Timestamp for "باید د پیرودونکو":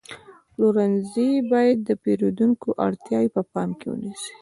1.51-2.67